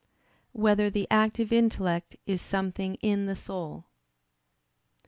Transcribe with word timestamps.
4] 0.53 0.61
Whether 0.63 0.89
the 0.89 1.05
Active 1.11 1.53
Intellect 1.53 2.15
Is 2.25 2.41
Something 2.41 2.95
in 3.01 3.27
the 3.27 3.35
Soul? 3.35 3.85